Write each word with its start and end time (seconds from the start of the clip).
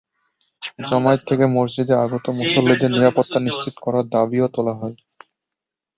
জমায়েত 0.87 1.21
থেকে 1.29 1.45
মসজিদে 1.55 1.95
আগত 2.05 2.25
মুসল্লিদের 2.39 2.91
নিরাপত্তা 2.91 3.37
নিশ্চিত 3.41 3.75
করার 3.83 4.05
দাবিও 4.13 4.47
তোলা 4.55 4.73
হয়। 4.73 4.95